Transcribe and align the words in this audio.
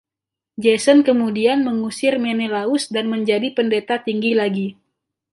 Jason 0.63 0.99
kemudian 1.07 1.57
mengusir 1.67 2.13
Menelaus 2.25 2.83
dan 2.95 3.05
menjadi 3.13 3.47
Pendeta 3.57 3.95
Tinggi 4.05 4.31
lagi. 4.41 4.67